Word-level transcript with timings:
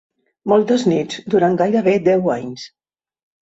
Moltes 0.53 0.85
nits 0.93 1.21
durant 1.35 1.59
gairebé 1.61 1.95
deu 2.11 2.35
anys. 2.41 2.69